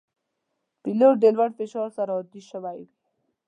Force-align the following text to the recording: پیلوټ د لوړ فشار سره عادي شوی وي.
پیلوټ 0.83 1.15
د 1.21 1.25
لوړ 1.35 1.49
فشار 1.57 1.89
سره 1.97 2.11
عادي 2.17 2.41
شوی 2.49 2.75
وي. 2.79 2.85